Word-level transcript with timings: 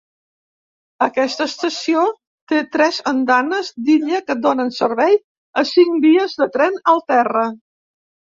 Aquesta 1.07 1.45
estació 1.49 2.05
té 2.51 2.61
tres 2.75 2.97
andanes 3.11 3.69
d'illa 3.89 4.23
que 4.31 4.37
donen 4.47 4.73
servei 4.79 5.13
a 5.63 5.65
cinc 5.73 6.01
vies 6.07 6.35
de 6.43 6.49
tren 6.59 6.81
al 6.95 7.05
terra. 7.13 7.45